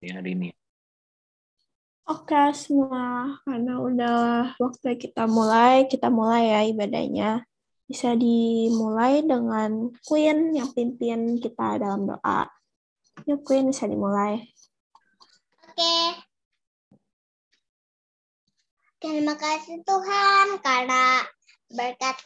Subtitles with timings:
[0.00, 0.50] di hari ini.
[2.06, 7.42] Oke semua, karena udah waktu kita mulai, kita mulai ya ibadahnya.
[7.86, 12.46] Bisa dimulai dengan Queen yang pimpin kita dalam doa.
[13.26, 14.38] Yuk Queen bisa dimulai.
[15.66, 15.98] Oke.
[19.02, 21.26] Terima kasih Tuhan karena
[21.70, 22.16] berkat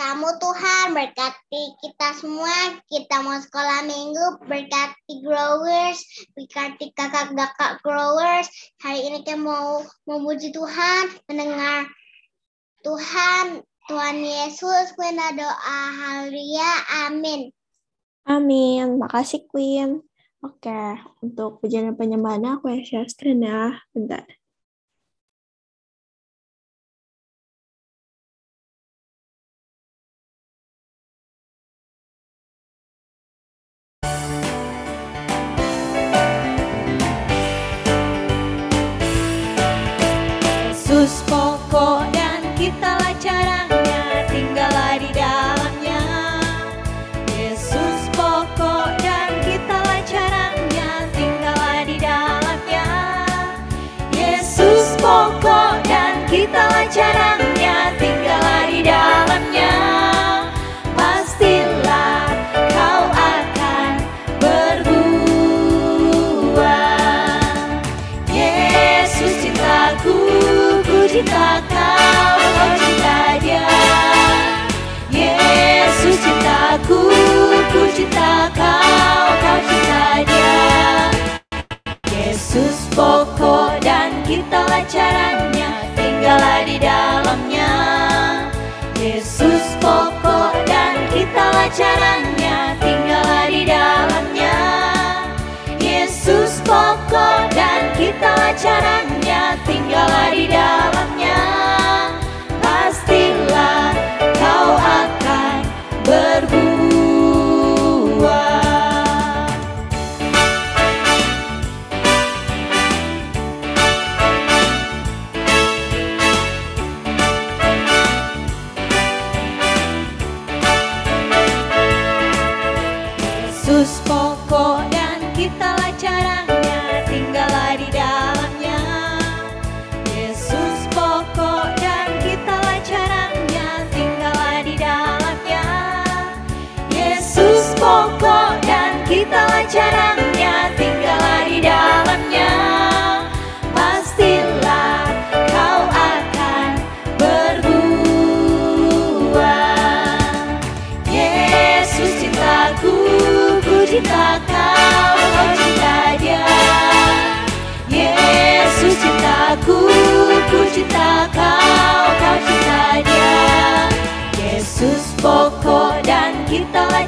[0.00, 2.80] kamu Tuhan berkati kita semua.
[2.88, 6.00] Kita mau sekolah minggu berkati growers,
[6.32, 8.48] berkati kakak-kakak growers.
[8.80, 11.84] Hari ini kita mau memuji Tuhan, mendengar
[12.80, 13.60] Tuhan,
[13.92, 16.72] Tuhan Yesus, Queen doa, haleluya,
[17.04, 17.52] amin.
[18.24, 20.00] Amin, makasih Queen.
[20.40, 24.24] Oke, untuk pujian penyembahan aku ya share screen ya, bentar.
[41.00, 43.09] Yesus pokok dan kitalah
[91.70, 94.58] caranya, tinggallah di dalamnya.
[95.78, 99.29] Yesus pokok dan kita caranya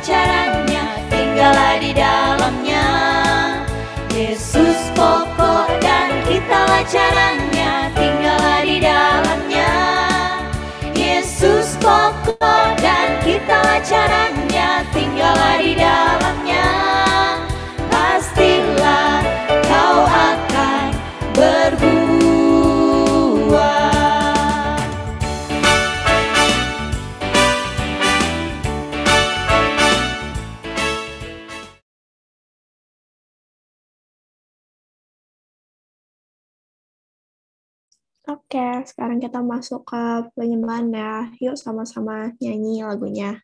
[0.03, 2.87] caranya, tinggallah di dalamnya.
[4.11, 9.73] Yesus pokok dan kitalah caranya, tinggallah di dalamnya.
[10.93, 14.52] Yesus pokok dan kita caranya
[38.53, 41.13] Oke, sekarang kita masuk ke penyembahan ya.
[41.41, 43.41] Yuk sama-sama nyanyi lagunya.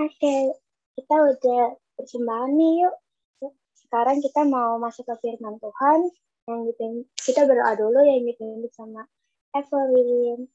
[0.00, 0.56] Oke,
[0.96, 2.96] kita udah persembahan nih yuk.
[3.76, 6.08] Sekarang kita mau masuk ke firman Tuhan.
[6.48, 9.04] Yang dipimpin, kita berdoa dulu yang dipimpin sama
[9.52, 10.48] Evelyn.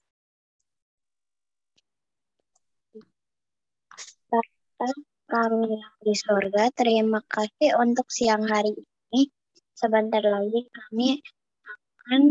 [4.33, 4.87] Bapa
[5.29, 9.29] kami yang di sorga, terima kasih untuk siang hari ini.
[9.77, 11.21] Sebentar lagi kami
[11.69, 12.21] akan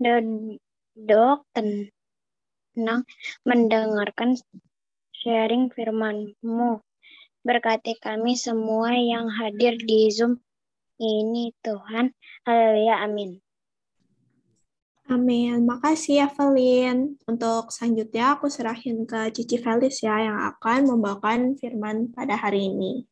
[0.00, 3.04] duduk tenang
[3.44, 4.40] mendengarkan
[5.20, 6.80] sharing firman-Mu.
[7.44, 10.40] Berkati kami semua yang hadir di Zoom
[11.00, 12.12] ini, Tuhan.
[12.44, 13.40] Haleluya, amin.
[15.10, 15.66] Amin.
[15.66, 17.18] Makasih Evelyn.
[17.26, 23.08] Untuk selanjutnya aku serahin ke Cici Felis ya yang akan membawakan firman pada hari ini.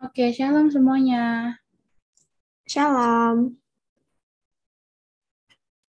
[0.00, 1.56] Oke, shalom semuanya.
[2.64, 3.63] Shalom.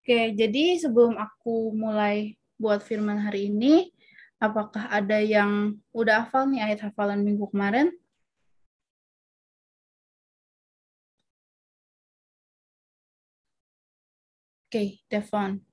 [0.03, 3.87] Oke, jadi sebelum aku mulai buat firman hari ini,
[4.35, 7.87] apakah ada yang udah hafal nih ayat hafalan minggu kemarin?
[14.67, 15.63] Oke, Devon.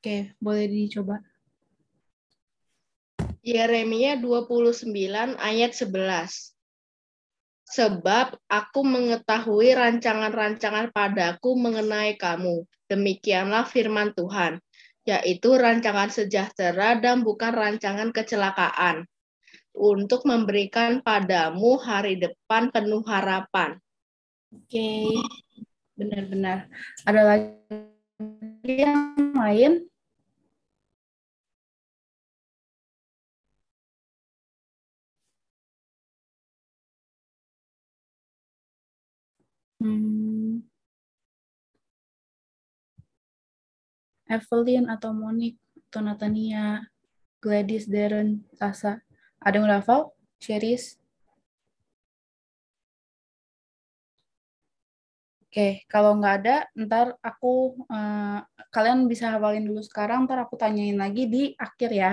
[0.00, 1.20] Oke, boleh dicoba.
[3.44, 6.53] Yeremia 29 ayat 11.
[7.74, 12.62] Sebab aku mengetahui rancangan-rancangan padaku mengenai kamu.
[12.86, 14.62] Demikianlah firman Tuhan,
[15.02, 19.10] yaitu rancangan sejahtera dan bukan rancangan kecelakaan,
[19.74, 23.74] untuk memberikan padamu hari depan penuh harapan.
[24.54, 25.18] Oke,
[25.98, 26.70] benar-benar.
[27.02, 27.74] Ada lagi
[28.62, 29.90] yang lain?
[39.84, 40.64] Hmm.
[44.24, 45.60] Evelyn atau Monique
[45.92, 46.88] atau Natania,
[47.44, 49.04] Gladys, Darren, Sasa.
[49.44, 50.00] Ada yang udah hafal?
[50.40, 50.96] Cheris?
[55.44, 58.40] Oke, kalau nggak ada, ntar aku, eh,
[58.72, 62.12] kalian bisa hafalin dulu sekarang, ntar aku tanyain lagi di akhir ya.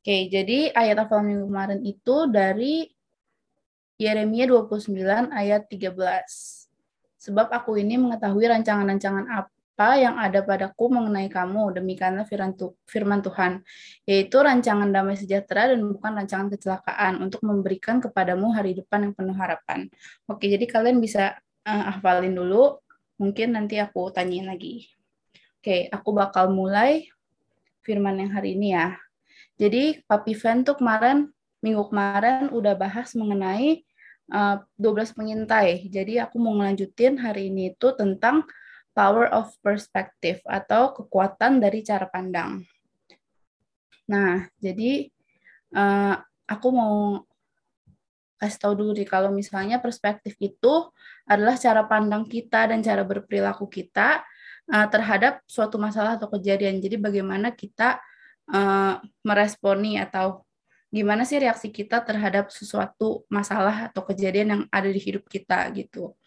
[0.00, 2.88] Oke, jadi ayat hafal minggu kemarin itu dari
[4.00, 6.59] Yeremia 29 ayat 13.
[7.20, 13.20] Sebab aku ini mengetahui rancangan-rancangan apa yang ada padaku mengenai kamu, demikianlah firman, Tu- firman
[13.20, 13.60] Tuhan,
[14.08, 19.36] yaitu rancangan damai sejahtera dan bukan rancangan kecelakaan untuk memberikan kepadamu hari depan yang penuh
[19.36, 19.92] harapan.
[20.24, 21.36] Oke, jadi kalian bisa
[21.68, 22.80] eh, hafalin dulu,
[23.20, 24.88] mungkin nanti aku tanyain lagi.
[25.60, 27.04] Oke, aku bakal mulai
[27.84, 28.96] firman yang hari ini ya.
[29.60, 31.28] Jadi Papi Van tuh kemarin,
[31.60, 33.89] minggu kemarin udah bahas mengenai uh,
[34.30, 35.90] 12 pengintai.
[35.90, 38.46] Jadi aku mau ngelanjutin hari ini itu tentang
[38.94, 42.62] power of perspective atau kekuatan dari cara pandang.
[44.10, 45.06] Nah, jadi
[45.74, 46.18] uh,
[46.50, 47.22] aku mau
[48.40, 50.88] kasih tahu dulu nih kalau misalnya perspektif itu
[51.28, 54.24] adalah cara pandang kita dan cara berperilaku kita
[54.72, 56.82] uh, terhadap suatu masalah atau kejadian.
[56.82, 58.00] Jadi bagaimana kita
[58.50, 60.42] uh, meresponi atau
[60.90, 66.18] gimana sih reaksi kita terhadap sesuatu masalah atau kejadian yang ada di hidup kita gitu.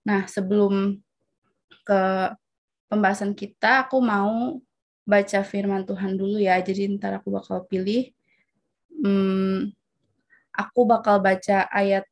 [0.00, 0.96] Nah, sebelum
[1.84, 2.02] ke
[2.88, 4.56] pembahasan kita, aku mau
[5.04, 6.56] baca firman Tuhan dulu ya.
[6.64, 8.08] Jadi ntar aku bakal pilih,
[9.04, 9.76] hmm,
[10.56, 12.08] aku bakal baca ayat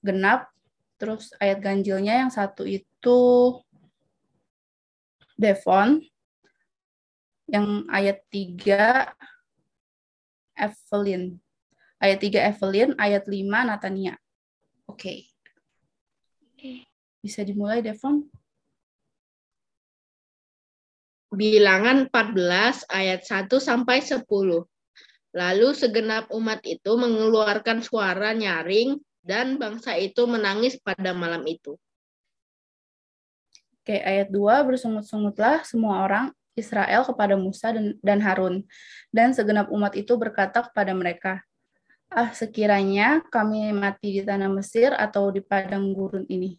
[0.00, 0.48] genap,
[0.96, 3.20] terus ayat ganjilnya yang satu itu
[5.36, 6.00] Devon,
[7.44, 9.12] yang ayat 3
[10.58, 11.38] Evelyn.
[11.98, 14.14] Ayat 3 Evelyn, ayat 5 Natania.
[14.84, 15.30] Oke.
[17.24, 18.28] Bisa dimulai, Devon?
[21.32, 24.22] Bilangan 14 ayat 1 sampai 10.
[25.34, 31.74] Lalu segenap umat itu mengeluarkan suara nyaring dan bangsa itu menangis pada malam itu.
[33.82, 38.62] Oke, ayat 2, bersungut-sungutlah semua orang Israel kepada Musa dan, Harun.
[39.10, 41.42] Dan segenap umat itu berkata kepada mereka,
[42.14, 46.54] Ah, sekiranya kami mati di tanah Mesir atau di padang gurun ini.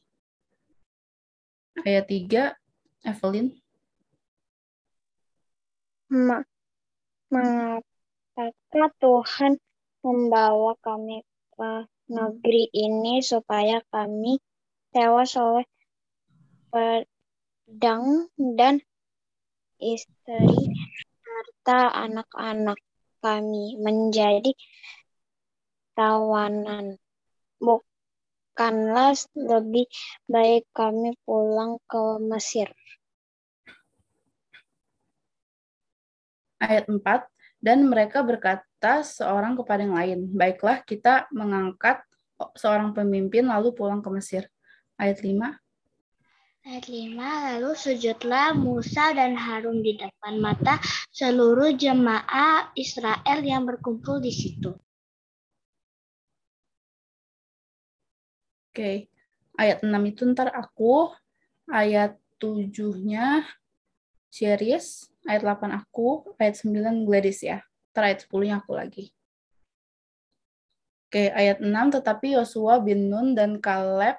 [1.80, 2.52] Ayat 3,
[3.08, 3.56] Evelyn.
[6.12, 6.44] Ma
[7.32, 9.56] mengapa Tuhan
[10.04, 11.24] membawa kami
[11.56, 11.72] ke
[12.12, 14.38] negeri ini supaya kami
[14.92, 15.66] tewas oleh
[16.68, 18.84] pedang dan
[19.80, 20.52] istri
[21.22, 22.80] serta anak-anak
[23.20, 24.54] kami menjadi
[25.98, 27.02] tawanan.
[27.58, 29.90] Bukanlah lebih
[30.30, 32.70] baik kami pulang ke Mesir.
[36.62, 37.02] Ayat 4,
[37.60, 42.00] dan mereka berkata seorang kepada yang lain, baiklah kita mengangkat
[42.56, 44.48] seorang pemimpin lalu pulang ke Mesir.
[44.96, 45.65] Ayat 5,
[46.66, 50.82] Ayat 5, lalu sujudlah Musa dan Harun di depan mata
[51.14, 54.74] seluruh jemaah Israel yang berkumpul di situ.
[58.74, 59.14] Oke,
[59.62, 61.14] ayat 6 itu ntar aku,
[61.70, 63.46] ayat 7-nya
[64.34, 67.62] Sheris, ayat 8 aku, ayat 9 Gladys ya.
[67.94, 69.14] Ntar ayat 10-nya aku lagi.
[71.14, 71.70] Oke, ayat 6,
[72.02, 74.18] tetapi Yosua bin Nun dan Kaleb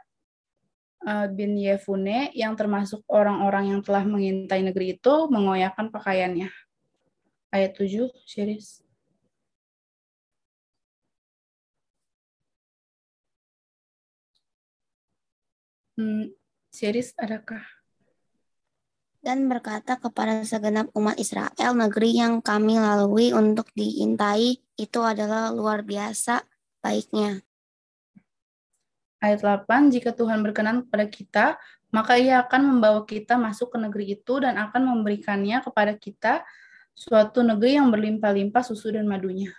[1.36, 6.50] bin Yefune yang termasuk orang-orang yang telah mengintai negeri itu mengoyakkan pakaiannya.
[7.54, 8.82] Ayat 7, Sheris.
[15.96, 16.28] Hmm,
[16.74, 17.64] Sheris, adakah?
[19.26, 25.82] dan berkata kepada segenap umat Israel, negeri yang kami lalui untuk diintai itu adalah luar
[25.82, 26.46] biasa
[26.78, 27.42] baiknya.
[29.26, 31.46] Ayat 8, jika Tuhan berkenan kepada kita,
[31.90, 36.46] maka ia akan membawa kita masuk ke negeri itu dan akan memberikannya kepada kita
[36.94, 39.50] suatu negeri yang berlimpah-limpah susu dan madunya.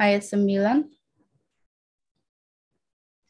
[0.00, 0.88] Ayat 9,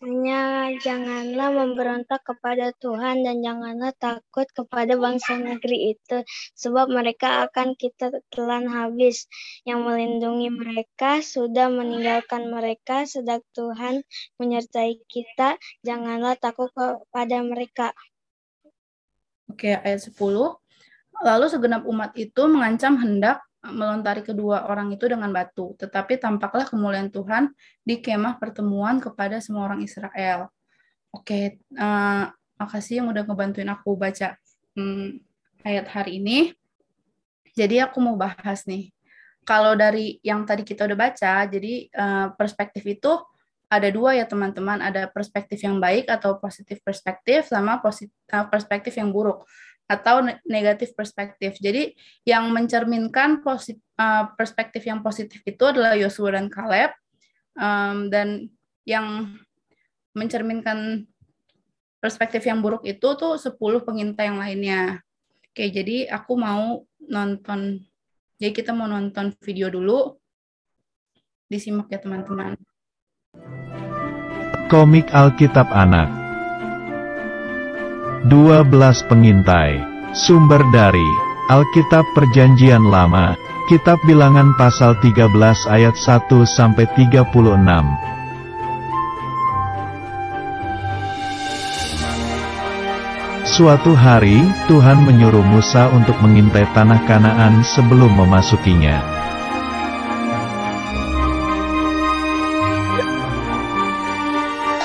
[0.04, 6.20] Hanya janganlah memberontak kepada Tuhan dan janganlah takut kepada bangsa negeri itu,
[6.52, 9.24] sebab mereka akan kita telan habis.
[9.64, 14.04] Yang melindungi mereka sudah meninggalkan mereka, sedang Tuhan
[14.36, 17.96] menyertai kita, janganlah takut kepada mereka.
[19.48, 20.20] Oke, ayat 10.
[21.24, 23.40] Lalu segenap umat itu mengancam hendak
[23.72, 25.72] melontari kedua orang itu dengan batu.
[25.80, 27.48] Tetapi tampaklah kemuliaan Tuhan
[27.80, 30.52] di kemah pertemuan kepada semua orang Israel.
[31.14, 32.28] Oke, uh,
[32.60, 34.36] makasih yang udah ngebantuin aku baca
[34.76, 35.22] hmm,
[35.64, 36.52] ayat hari ini.
[37.54, 38.90] Jadi aku mau bahas nih.
[39.44, 43.12] Kalau dari yang tadi kita udah baca, jadi uh, perspektif itu
[43.70, 44.82] ada dua ya teman-teman.
[44.82, 49.46] Ada perspektif yang baik atau positif perspektif sama positif, uh, perspektif yang buruk
[49.84, 51.60] atau negatif perspektif.
[51.60, 51.92] Jadi
[52.24, 56.96] yang mencerminkan posit, uh, perspektif yang positif itu adalah Yosua dan Caleb,
[57.60, 58.48] um, dan
[58.88, 59.36] yang
[60.16, 61.04] mencerminkan
[62.00, 65.00] perspektif yang buruk itu tuh 10 pengintai yang lainnya.
[65.52, 67.80] Oke, jadi aku mau nonton,
[68.40, 70.16] jadi kita mau nonton video dulu.
[71.48, 72.56] Disimak ya teman-teman.
[74.72, 76.23] Komik Alkitab Anak
[78.24, 79.84] 12 pengintai.
[80.16, 81.04] Sumber dari
[81.52, 83.36] Alkitab Perjanjian Lama,
[83.68, 85.28] Kitab Bilangan pasal 13
[85.68, 87.20] ayat 1 sampai 36.
[93.44, 94.40] Suatu hari,
[94.72, 99.23] Tuhan menyuruh Musa untuk mengintai tanah Kanaan sebelum memasukinya.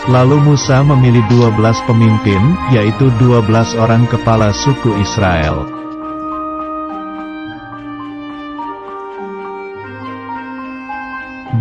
[0.09, 2.41] Lalu Musa memilih 12 pemimpin,
[2.73, 5.69] yaitu 12 orang kepala suku Israel.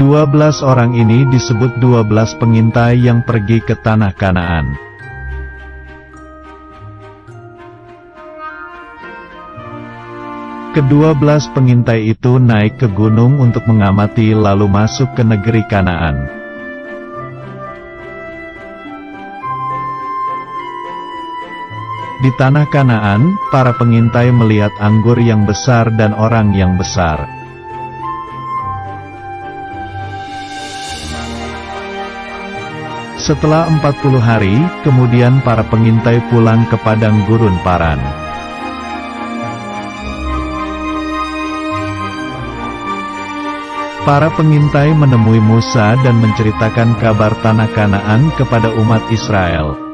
[0.00, 4.72] Dua belas orang ini disebut dua belas pengintai yang pergi ke tanah Kanaan.
[10.72, 16.37] Kedua belas pengintai itu naik ke gunung untuk mengamati lalu masuk ke negeri Kanaan.
[22.18, 27.30] Di tanah Kanaan, para pengintai melihat anggur yang besar dan orang yang besar.
[33.22, 38.02] Setelah 40 hari, kemudian para pengintai pulang ke padang gurun Paran.
[44.02, 49.87] Para pengintai menemui Musa dan menceritakan kabar tanah Kanaan kepada umat Israel.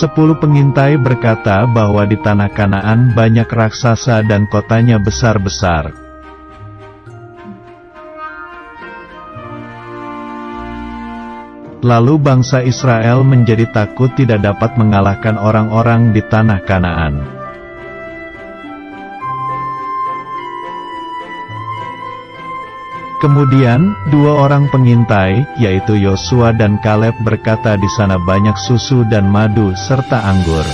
[0.00, 5.92] Sepuluh pengintai berkata bahwa di tanah Kanaan banyak raksasa dan kotanya besar-besar.
[11.84, 17.39] Lalu bangsa Israel menjadi takut tidak dapat mengalahkan orang-orang di tanah Kanaan.
[23.20, 29.76] Kemudian, dua orang pengintai, yaitu Yosua dan Kaleb berkata di sana banyak susu dan madu
[29.76, 30.64] serta anggur.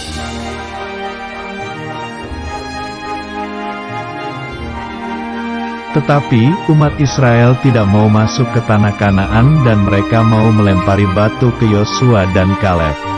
[5.98, 11.66] Tetapi, umat Israel tidak mau masuk ke tanah Kanaan dan mereka mau melempari batu ke
[11.66, 13.15] Yosua dan Kaleb.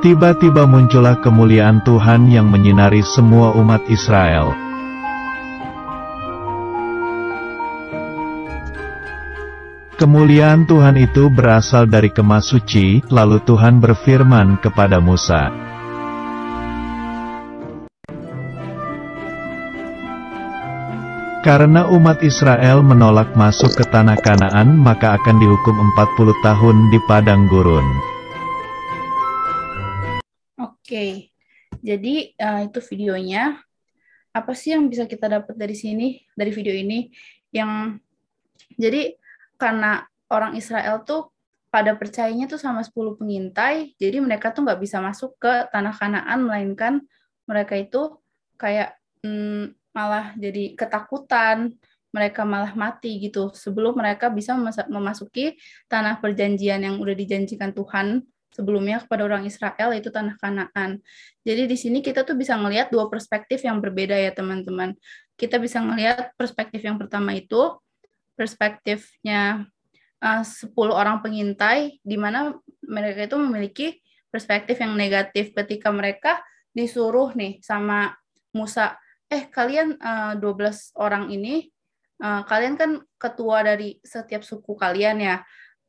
[0.00, 4.56] Tiba-tiba muncullah kemuliaan Tuhan yang menyinari semua umat Israel.
[10.00, 15.52] Kemuliaan Tuhan itu berasal dari kemah suci, lalu Tuhan berfirman kepada Musa.
[21.44, 27.44] Karena umat Israel menolak masuk ke tanah Kanaan maka akan dihukum 40 tahun di padang
[27.52, 28.09] gurun.
[30.90, 31.30] Oke,
[31.86, 33.62] jadi uh, itu videonya.
[34.34, 37.14] Apa sih yang bisa kita dapat dari sini, dari video ini?
[37.54, 38.02] Yang
[38.74, 39.14] jadi
[39.54, 40.02] karena
[40.34, 41.30] orang Israel tuh
[41.70, 46.42] pada percayanya tuh sama 10 pengintai, jadi mereka tuh nggak bisa masuk ke tanah Kanaan,
[46.42, 47.06] melainkan
[47.46, 48.18] mereka itu
[48.58, 51.78] kayak hmm, malah jadi ketakutan,
[52.10, 54.58] mereka malah mati gitu sebelum mereka bisa
[54.90, 55.54] memasuki
[55.86, 60.98] tanah perjanjian yang udah dijanjikan Tuhan sebelumnya kepada orang Israel yaitu tanah Kanaan.
[61.46, 64.98] Jadi di sini kita tuh bisa ngelihat dua perspektif yang berbeda ya teman-teman.
[65.38, 67.78] Kita bisa ngelihat perspektif yang pertama itu
[68.34, 69.64] perspektifnya
[70.20, 73.86] uh, eh, 10 orang pengintai di mana mereka itu memiliki
[74.30, 78.14] perspektif yang negatif ketika mereka disuruh nih sama
[78.54, 78.98] Musa,
[79.30, 81.70] eh kalian uh, eh, 12 orang ini
[82.22, 85.36] uh, kalian kan ketua dari setiap suku kalian ya.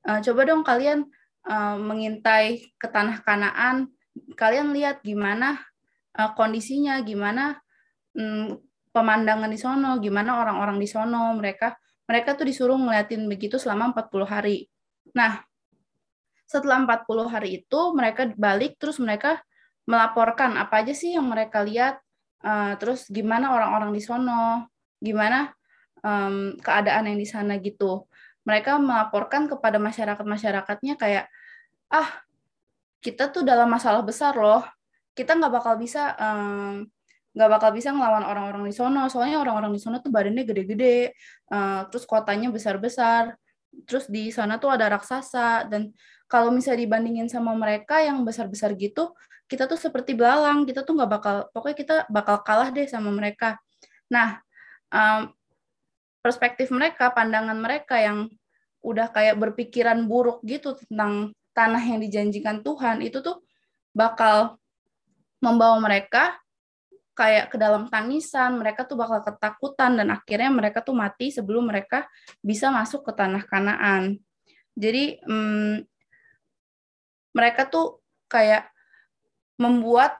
[0.01, 1.05] Uh, coba dong kalian
[1.47, 3.89] uh, mengintai ke tanah Kanaan,
[4.35, 5.61] kalian lihat gimana
[6.17, 7.61] uh, kondisinya, gimana
[8.17, 8.59] um,
[8.91, 14.27] pemandangan di sono, gimana orang-orang di sono, mereka mereka tuh disuruh ngeliatin begitu selama 40
[14.27, 14.67] hari.
[15.15, 15.39] Nah,
[16.43, 19.39] setelah 40 hari itu mereka balik terus mereka
[19.87, 22.03] melaporkan apa aja sih yang mereka lihat,
[22.43, 24.67] uh, terus gimana orang-orang di sono,
[24.99, 25.55] gimana
[26.03, 28.10] um, keadaan yang di sana gitu
[28.41, 31.25] mereka melaporkan kepada masyarakat-masyarakatnya kayak
[31.93, 32.09] ah
[33.01, 34.63] kita tuh dalam masalah besar loh.
[35.11, 36.15] Kita nggak bakal bisa
[37.31, 39.09] nggak bakal bisa ngelawan orang-orang di sono.
[39.09, 41.17] Soalnya orang-orang di sono tuh badannya gede-gede
[41.51, 43.35] uh, terus kotanya besar-besar.
[43.87, 45.67] Terus di sana tuh ada raksasa.
[45.67, 45.91] Dan
[46.29, 49.11] kalau misalnya dibandingin sama mereka yang besar-besar gitu
[49.51, 50.63] kita tuh seperti belalang.
[50.63, 53.59] Kita tuh nggak bakal pokoknya kita bakal kalah deh sama mereka.
[54.07, 54.39] Nah
[54.93, 55.33] um,
[56.21, 58.29] perspektif mereka, pandangan mereka yang
[58.81, 63.45] udah kayak berpikiran buruk gitu tentang tanah yang dijanjikan Tuhan itu tuh
[63.93, 64.57] bakal
[65.43, 66.37] membawa mereka
[67.11, 72.07] kayak ke dalam tangisan, mereka tuh bakal ketakutan dan akhirnya mereka tuh mati sebelum mereka
[72.39, 74.17] bisa masuk ke tanah Kanaan.
[74.73, 75.83] Jadi hmm,
[77.35, 77.99] mereka tuh
[78.31, 78.71] kayak
[79.59, 80.17] membuat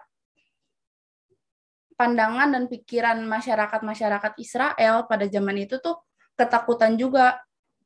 [2.02, 6.02] pandangan dan pikiran masyarakat-masyarakat Israel pada zaman itu tuh
[6.34, 7.38] ketakutan juga.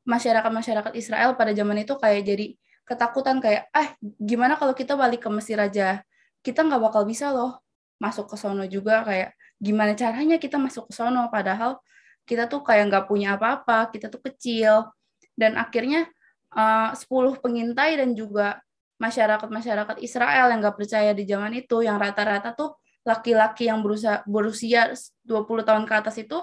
[0.07, 2.55] Masyarakat-masyarakat Israel pada zaman itu kayak jadi
[2.87, 5.99] ketakutan kayak ah gimana kalau kita balik ke Mesir aja?
[6.39, 7.59] Kita nggak bakal bisa loh
[7.99, 9.03] masuk ke sono juga.
[9.03, 11.27] Kayak gimana caranya kita masuk ke sono?
[11.27, 11.83] Padahal
[12.23, 14.87] kita tuh kayak nggak punya apa-apa kita tuh kecil.
[15.35, 16.07] Dan akhirnya
[16.55, 18.63] eh, uh, 10 pengintai dan juga
[18.95, 24.91] masyarakat-masyarakat Israel yang nggak percaya di zaman itu yang rata-rata tuh laki-laki yang berusia, berusia
[25.23, 26.35] 20 tahun ke atas itu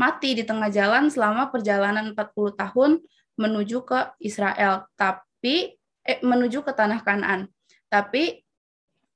[0.00, 2.90] mati di tengah jalan selama perjalanan 40 tahun
[3.38, 7.46] menuju ke Israel, tapi eh, menuju ke tanah Kanaan.
[7.92, 8.40] Tapi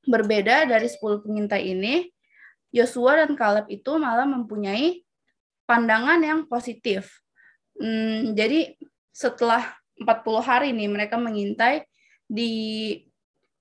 [0.04, 2.12] berbeda dari 10 pengintai ini,
[2.70, 5.00] Yosua dan Kaleb itu malah mempunyai
[5.64, 7.24] pandangan yang positif.
[7.76, 8.76] Hmm, jadi
[9.12, 9.64] setelah
[9.96, 11.88] 40 hari nih mereka mengintai
[12.28, 12.52] di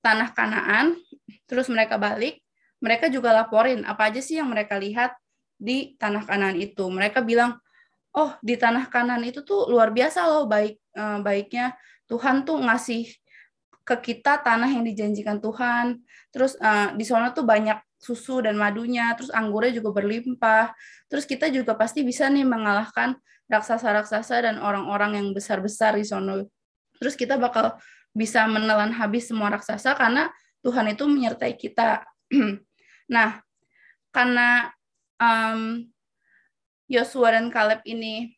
[0.01, 0.97] tanah Kanaan,
[1.45, 2.41] terus mereka balik,
[2.81, 5.13] mereka juga laporin apa aja sih yang mereka lihat
[5.55, 6.89] di tanah kanan itu.
[6.89, 7.61] Mereka bilang,
[8.17, 11.77] oh di tanah kanan itu tuh luar biasa loh baik eh, baiknya
[12.11, 13.07] Tuhan tuh ngasih
[13.81, 15.99] ke kita tanah yang dijanjikan Tuhan.
[16.29, 20.71] Terus uh, di sana tuh banyak susu dan madunya, terus anggurnya juga berlimpah.
[21.09, 23.17] Terus kita juga pasti bisa nih mengalahkan
[23.51, 26.45] raksasa-raksasa dan orang-orang yang besar-besar di sana.
[26.97, 27.75] Terus kita bakal
[28.15, 30.31] bisa menelan habis semua raksasa karena
[30.63, 32.05] Tuhan itu menyertai kita.
[33.07, 33.41] nah,
[34.11, 34.73] karena
[36.91, 38.35] Yosua dan Kaleb ini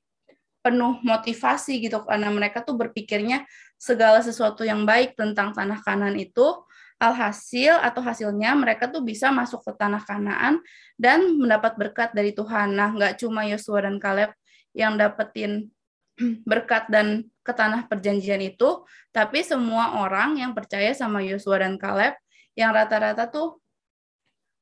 [0.64, 3.44] penuh motivasi gitu karena mereka tuh berpikirnya
[3.76, 6.64] segala sesuatu yang baik tentang tanah kanan itu
[7.04, 10.64] alhasil atau hasilnya mereka tuh bisa masuk ke tanah kanaan
[10.96, 12.80] dan mendapat berkat dari Tuhan.
[12.80, 14.32] Nah, nggak cuma Yosua dan Kaleb
[14.72, 15.68] yang dapetin
[16.50, 22.16] berkat dan ke tanah perjanjian itu, tapi semua orang yang percaya sama Yosua dan Kaleb
[22.56, 23.60] yang rata-rata tuh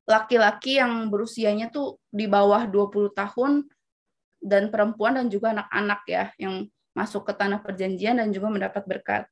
[0.06, 3.52] laki-laki yang berusianya tuh di bawah 20 tahun
[4.42, 9.24] dan perempuan dan juga anak-anak ya yang masuk ke tanah perjanjian dan juga mendapat berkat.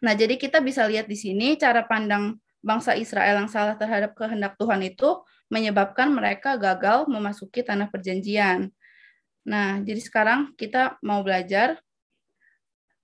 [0.00, 4.58] Nah, jadi kita bisa lihat di sini cara pandang bangsa Israel yang salah terhadap kehendak
[4.58, 8.72] Tuhan itu menyebabkan mereka gagal memasuki tanah perjanjian.
[9.46, 11.78] Nah, jadi sekarang kita mau belajar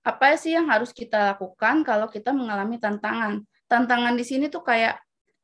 [0.03, 3.39] apa sih yang harus kita lakukan kalau kita mengalami tantangan.
[3.71, 4.99] Tantangan di sini tuh kayak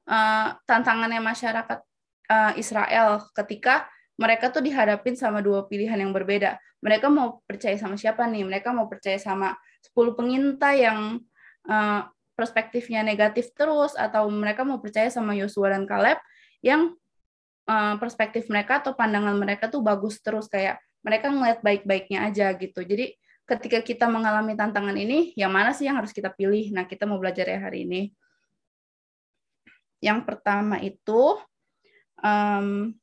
[0.10, 1.80] uh, tantangannya masyarakat
[2.28, 3.86] uh, Israel ketika
[4.20, 6.60] mereka tuh dihadapin sama dua pilihan yang berbeda.
[6.84, 8.44] Mereka mau percaya sama siapa nih?
[8.44, 9.56] Mereka mau percaya sama
[9.96, 11.24] 10 pengintai yang
[11.68, 12.02] uh,
[12.36, 16.20] perspektifnya negatif terus atau mereka mau percaya sama Yosua dan Kaleb
[16.64, 16.96] yang
[18.02, 22.82] perspektif mereka atau pandangan mereka tuh bagus terus kayak mereka ngeliat baik-baiknya aja gitu.
[22.82, 23.14] Jadi
[23.50, 26.70] ketika kita mengalami tantangan ini, yang mana sih yang harus kita pilih?
[26.70, 28.14] Nah, kita mau belajar ya hari ini.
[30.00, 31.36] Yang pertama itu,
[32.24, 32.96] um,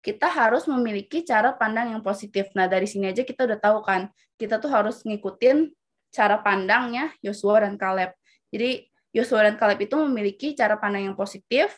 [0.00, 2.48] kita harus memiliki cara pandang yang positif.
[2.56, 4.08] Nah, dari sini aja kita udah tahu kan,
[4.40, 5.68] kita tuh harus ngikutin
[6.08, 8.16] cara pandangnya Yosua dan Kaleb.
[8.48, 11.76] Jadi, Yosua dan Kaleb itu memiliki cara pandang yang positif,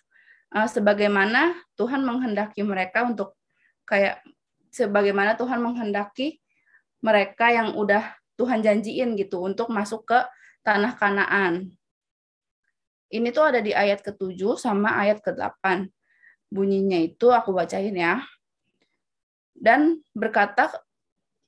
[0.55, 3.35] uh, sebagaimana Tuhan menghendaki mereka untuk
[3.87, 4.23] kayak
[4.71, 6.39] sebagaimana Tuhan menghendaki
[7.03, 10.19] mereka yang udah Tuhan janjiin gitu untuk masuk ke
[10.63, 11.75] tanah Kanaan.
[13.11, 15.91] Ini tuh ada di ayat ke-7 sama ayat ke-8.
[16.51, 18.23] Bunyinya itu aku bacain ya.
[19.51, 20.71] Dan berkata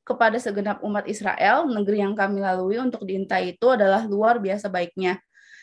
[0.03, 5.23] kepada segenap umat Israel, negeri yang kami lalui untuk diintai itu adalah luar biasa baiknya.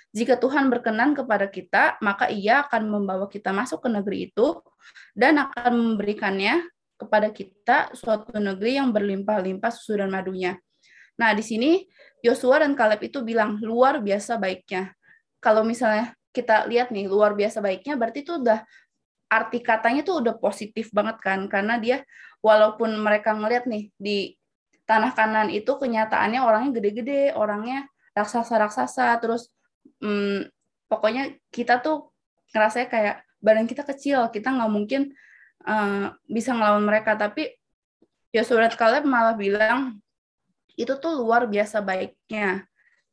[0.09, 4.57] Jika Tuhan berkenan kepada kita, maka ia akan membawa kita masuk ke negeri itu
[5.13, 6.65] dan akan memberikannya
[6.97, 10.57] kepada kita suatu negeri yang berlimpah-limpah susu dan madunya.
[11.19, 11.83] Nah, di sini
[12.25, 14.95] Yosua dan Kaleb itu bilang luar biasa baiknya.
[15.39, 18.61] Kalau misalnya kita lihat nih luar biasa baiknya berarti itu udah
[19.29, 21.97] arti katanya tuh udah positif banget kan karena dia
[22.41, 24.39] walaupun mereka ngelihat nih di
[24.89, 27.85] tanah kanan itu kenyataannya orangnya gede-gede, orangnya
[28.17, 29.53] raksasa-raksasa terus
[30.01, 30.49] hmm,
[30.89, 32.09] pokoknya kita tuh
[32.49, 35.13] ngerasa kayak badan kita kecil, kita nggak mungkin
[35.69, 37.53] uh, bisa ngelawan mereka tapi
[38.33, 40.01] Yosua Caleb malah bilang
[40.73, 42.65] itu tuh luar biasa baiknya.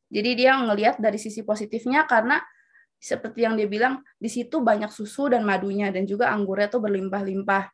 [0.07, 2.39] Jadi dia ngelihat dari sisi positifnya karena
[2.97, 7.69] seperti yang dia bilang di situ banyak susu dan madunya dan juga anggurnya tuh berlimpah-limpah.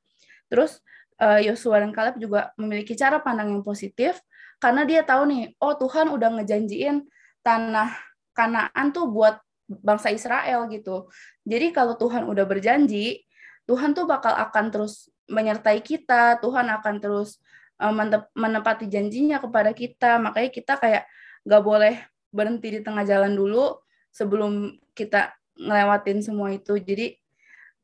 [0.52, 0.84] Terus
[1.22, 4.20] eh, Yosua dan Caleb juga memiliki cara pandang yang positif
[4.64, 7.04] karena dia tahu nih, oh Tuhan udah ngejanjiin
[7.44, 7.92] tanah
[8.34, 11.12] Kanaan tuh buat bangsa Israel gitu.
[11.46, 13.28] Jadi kalau Tuhan udah berjanji,
[13.70, 17.44] Tuhan tuh bakal akan terus menyertai kita, Tuhan akan terus
[17.78, 17.94] uh,
[18.34, 20.18] menepati janjinya kepada kita.
[20.18, 21.04] Makanya kita kayak
[21.44, 22.00] gak boleh
[22.34, 23.78] berhenti di tengah jalan dulu
[24.10, 26.76] sebelum kita ngelewatin semua itu.
[26.82, 27.14] Jadi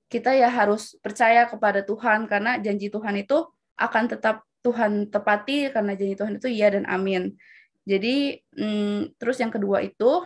[0.09, 3.45] kita ya harus percaya kepada Tuhan karena janji Tuhan itu
[3.77, 7.37] akan tetap Tuhan tepati karena janji Tuhan itu iya dan amin.
[7.85, 10.25] Jadi hmm, terus yang kedua itu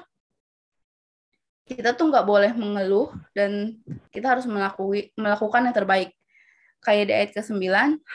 [1.64, 3.80] kita tuh nggak boleh mengeluh dan
[4.12, 6.12] kita harus melakui, melakukan yang terbaik.
[6.84, 7.64] Kayak di ayat ke-9,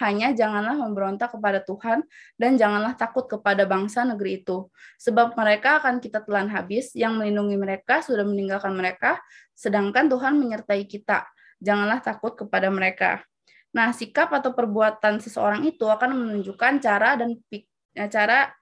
[0.04, 2.04] hanya janganlah memberontak kepada Tuhan
[2.36, 4.68] dan janganlah takut kepada bangsa negeri itu.
[5.00, 9.16] Sebab mereka akan kita telan habis, yang melindungi mereka sudah meninggalkan mereka,
[9.56, 11.24] sedangkan Tuhan menyertai kita.
[11.64, 13.24] Janganlah takut kepada mereka.
[13.72, 17.40] Nah, sikap atau perbuatan seseorang itu akan menunjukkan cara dan
[18.12, 18.52] cara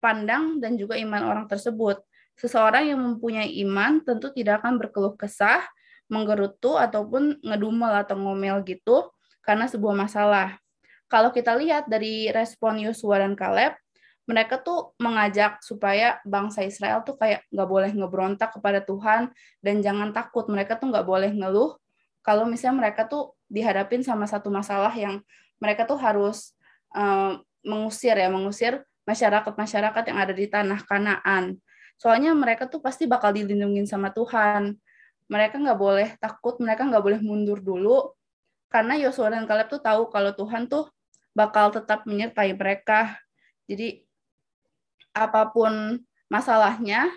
[0.00, 2.00] pandang dan juga iman orang tersebut.
[2.40, 5.60] Seseorang yang mempunyai iman tentu tidak akan berkeluh kesah,
[6.08, 9.12] menggerutu, ataupun ngedumel atau ngomel gitu
[9.42, 10.58] karena sebuah masalah.
[11.10, 13.76] Kalau kita lihat dari respon Yosua dan Kaleb,
[14.24, 20.14] mereka tuh mengajak supaya bangsa Israel tuh kayak nggak boleh ngebrontak kepada Tuhan dan jangan
[20.14, 20.46] takut.
[20.46, 21.76] Mereka tuh nggak boleh ngeluh
[22.22, 25.20] kalau misalnya mereka tuh dihadapin sama satu masalah yang
[25.58, 26.54] mereka tuh harus
[26.94, 31.58] uh, mengusir ya, mengusir masyarakat-masyarakat yang ada di tanah Kanaan.
[31.98, 34.78] Soalnya mereka tuh pasti bakal dilindungi sama Tuhan.
[35.26, 38.14] Mereka nggak boleh takut, mereka nggak boleh mundur dulu,
[38.72, 40.88] karena Yosua dan Kaleb tuh tahu kalau Tuhan tuh
[41.36, 43.20] bakal tetap menyertai mereka.
[43.68, 44.00] Jadi
[45.12, 46.00] apa pun
[46.32, 47.12] masalahnya,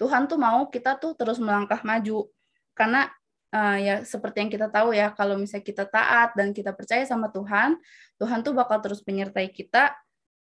[0.00, 2.32] Tuhan tuh mau kita tuh terus melangkah maju.
[2.72, 3.12] Karena
[3.52, 7.28] uh, ya seperti yang kita tahu ya, kalau misalnya kita taat dan kita percaya sama
[7.28, 7.76] Tuhan,
[8.16, 9.92] Tuhan tuh bakal terus menyertai kita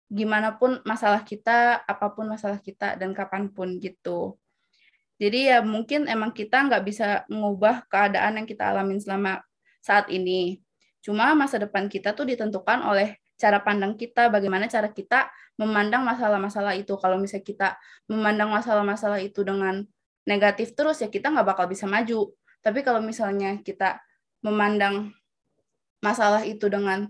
[0.06, 4.38] gimana pun masalah kita, apa pun masalah kita dan kapan pun gitu.
[5.18, 9.42] Jadi ya mungkin emang kita nggak bisa mengubah keadaan yang kita alamin selama
[9.86, 10.58] saat ini.
[10.98, 16.74] Cuma masa depan kita tuh ditentukan oleh cara pandang kita, bagaimana cara kita memandang masalah-masalah
[16.74, 16.98] itu.
[16.98, 17.68] Kalau misalnya kita
[18.10, 19.86] memandang masalah-masalah itu dengan
[20.26, 22.34] negatif terus ya kita nggak bakal bisa maju.
[22.58, 24.02] Tapi kalau misalnya kita
[24.42, 25.14] memandang
[26.02, 27.06] masalah itu dengan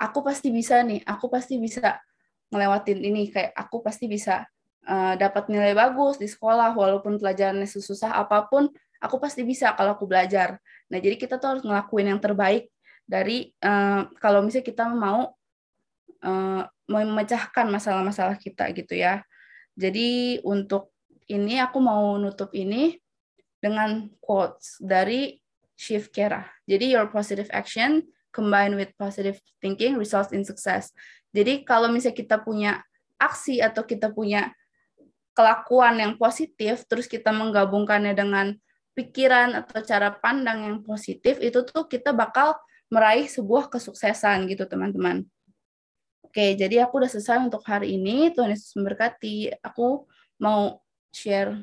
[0.00, 2.00] aku pasti bisa nih, aku pasti bisa
[2.48, 4.48] ngelewatin ini, kayak aku pasti bisa
[4.88, 8.72] uh, dapat nilai bagus di sekolah walaupun pelajarannya susah apa pun,
[9.04, 10.56] aku pasti bisa kalau aku belajar.
[10.88, 12.72] Nah, jadi kita tuh harus ngelakuin yang terbaik
[13.04, 15.36] dari uh, kalau misalnya kita mau
[16.24, 19.20] uh, memecahkan masalah-masalah kita gitu ya.
[19.76, 20.96] Jadi untuk
[21.28, 22.96] ini aku mau nutup ini
[23.60, 25.36] dengan quotes dari
[25.76, 26.44] Shiv Kera.
[26.64, 30.92] Jadi your positive action combined with positive thinking results in success.
[31.34, 32.80] Jadi kalau misalnya kita punya
[33.18, 34.52] aksi atau kita punya
[35.34, 38.54] kelakuan yang positif, terus kita menggabungkannya dengan
[38.94, 42.54] pikiran atau cara pandang yang positif, itu tuh kita bakal
[42.88, 45.26] meraih sebuah kesuksesan gitu teman-teman.
[46.22, 48.34] Oke, jadi aku udah selesai untuk hari ini.
[48.34, 49.54] Tuhan Yesus memberkati.
[49.62, 50.06] Aku
[50.42, 50.82] mau
[51.14, 51.54] share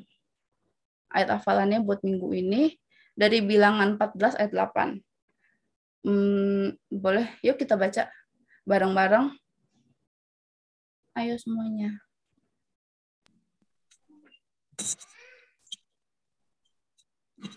[1.11, 2.79] ayat hafalannya buat minggu ini
[3.11, 6.07] dari bilangan 14 ayat 8.
[6.07, 8.07] Hmm, boleh, yuk kita baca
[8.63, 9.35] bareng-bareng.
[11.19, 11.99] Ayo semuanya.
[17.41, 17.49] Oke,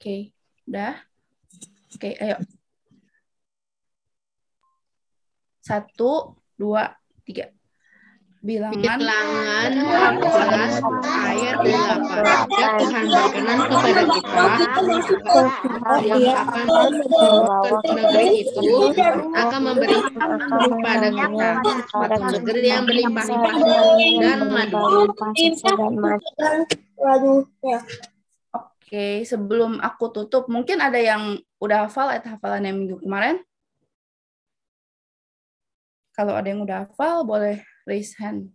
[0.00, 0.20] okay.
[0.66, 0.98] udah?
[1.94, 2.36] Oke, okay, ayo.
[5.62, 7.52] Satu, dua, tiga
[8.42, 8.74] bilangan.
[8.74, 9.70] Bilangan.
[10.18, 14.44] 14 ayat 8 ya Tuhan berkenan kepada kita.
[16.02, 16.66] Yang akan
[17.86, 18.70] ke negeri itu
[19.30, 21.48] akan memberi kepada kita.
[21.86, 23.54] Suatu negeri yang berlimpah-limpah
[24.18, 25.06] dan madu.
[28.52, 33.40] Oke, sebelum aku tutup, mungkin ada yang udah hafal ayat hafalan yang minggu kemarin?
[36.12, 38.54] Kalau ada yang udah hafal, boleh raise hand.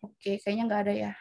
[0.00, 1.12] Oke, kayaknya nggak ada ya.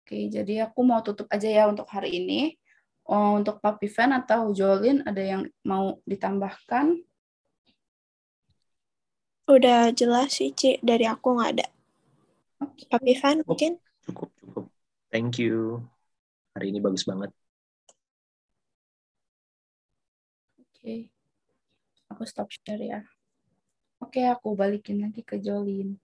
[0.00, 2.56] Oke, jadi aku mau tutup aja ya untuk hari ini.
[3.04, 6.96] Oh, untuk Papi Fan atau Jolin, ada yang mau ditambahkan?
[9.50, 10.78] Udah jelas sih, Ci.
[10.78, 11.66] Dari aku nggak ada.
[12.62, 12.86] Okay.
[12.86, 13.82] Papi Fan mungkin?
[14.06, 14.64] Cukup, cukup.
[15.10, 15.89] Thank you.
[16.54, 17.30] Hari ini bagus banget.
[20.58, 21.10] Oke.
[22.10, 23.00] Aku stop share ya.
[24.02, 26.00] Oke, aku balikin lagi ke Jolin.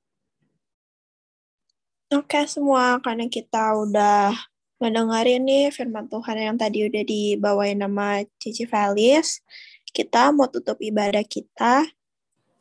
[2.15, 4.31] Oke semua, karena kita udah
[4.79, 9.43] mendengarin nih firman Tuhan yang tadi udah dibawain nama Cici Felis,
[9.91, 11.89] kita mau tutup ibadah kita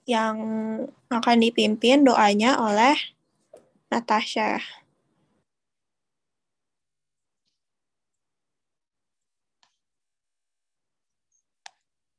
[0.07, 0.37] yang
[1.11, 2.95] akan dipimpin doanya oleh
[3.91, 4.63] Natasha.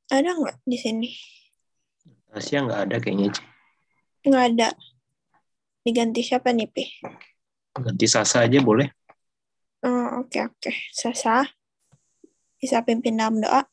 [0.07, 1.09] Ada nggak di sini?
[2.31, 3.35] Tasya nggak ada kayaknya.
[4.23, 4.69] Nggak ada.
[5.83, 6.83] Diganti siapa nih, Pi?
[7.75, 8.87] Ganti Sasa aja boleh.
[9.83, 10.55] Oh, oke, okay, oke.
[10.63, 10.75] Okay.
[10.95, 11.47] Sasa,
[12.59, 13.67] bisa pimpin dalam doa?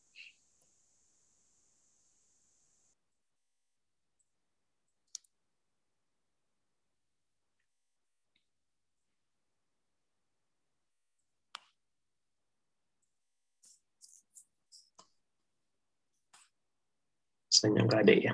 [17.65, 18.33] Rasanya nggak ada ya.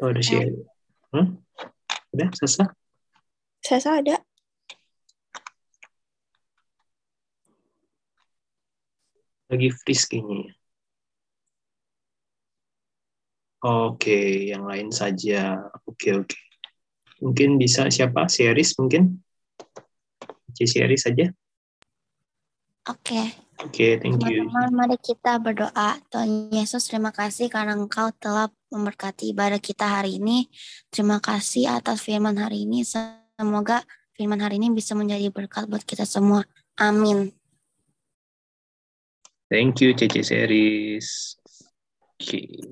[0.00, 0.40] Oh, ada sih.
[1.12, 1.44] Hmm?
[2.16, 2.72] Udah, Sasa?
[3.60, 4.16] Sasa ada.
[9.52, 10.56] Lagi freeze kayaknya.
[13.60, 15.60] Oke, yang lain saja.
[15.84, 16.40] Oke, oke.
[17.20, 18.24] Mungkin bisa siapa?
[18.24, 19.20] Series mungkin?
[20.56, 21.28] C series saja.
[22.88, 23.49] Oke.
[23.60, 24.48] Oke, okay, thank you.
[24.48, 26.00] Teman-teman, mari kita berdoa.
[26.08, 30.48] Tuhan Yesus, terima kasih karena Engkau telah memberkati ibadah kita hari ini.
[30.88, 32.80] Terima kasih atas firman hari ini.
[32.88, 33.84] Semoga
[34.16, 36.40] firman hari ini bisa menjadi berkat buat kita semua.
[36.80, 37.36] Amin.
[39.52, 41.36] Thank you Cece Seris.
[42.16, 42.64] Oke.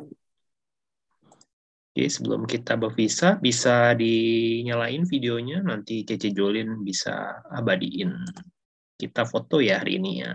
[1.93, 8.25] Oke, sebelum kita berpisah, bisa dinyalain videonya, nanti Cece Jolin bisa abadiin.
[8.97, 10.33] Kita foto ya hari ini ya.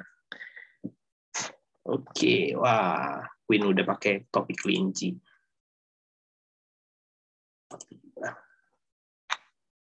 [1.83, 5.11] Oke, wah, Queen udah pakai topi kelinci.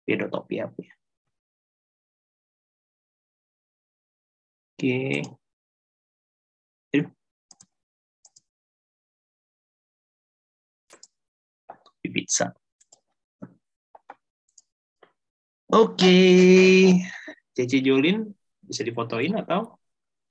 [0.03, 0.95] Beda topi apa ya?
[4.75, 4.99] Oke.
[11.63, 12.51] Topi pizza.
[15.71, 16.19] Oke.
[17.55, 18.27] Cece Jolin
[18.59, 19.79] bisa difotoin atau?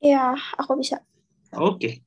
[0.04, 1.00] Ya, aku bisa.
[1.56, 2.04] Oke.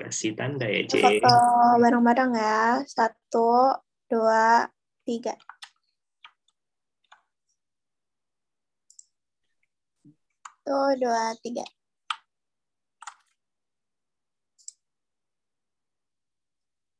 [0.00, 0.96] Kasih tanda ya, C.
[0.96, 1.36] Foto
[1.76, 2.80] bareng-bareng ya.
[2.88, 3.76] Satu,
[4.08, 4.64] dua,
[5.04, 5.36] tiga.
[10.64, 11.64] Satu, dua, tiga.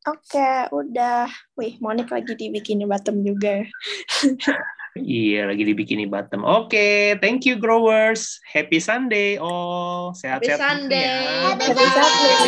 [0.04, 1.32] Oke, udah.
[1.56, 3.64] Wih, Monik lagi dibikin bottom juga.
[4.94, 6.46] Iya, lagi dibikini bottom.
[6.46, 8.38] Oke, thank you growers.
[8.46, 10.14] Happy Sunday all.
[10.14, 11.10] Sehat-sehat Happy semua ya.
[11.10, 11.26] Sunday.
[11.50, 12.38] Happy Sunday.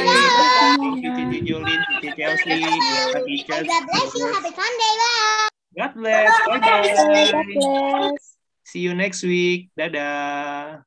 [0.78, 2.62] Thank you Cici Jolin, Cici Chelsea,
[3.10, 3.66] Pak teachers.
[3.66, 4.26] God bless you.
[4.30, 4.92] Happy Sunday.
[4.94, 5.48] Bye.
[5.74, 6.32] God bless.
[6.46, 7.34] Bye-bye.
[7.34, 8.22] God bless.
[8.62, 9.74] See you next week.
[9.74, 10.86] Dadah.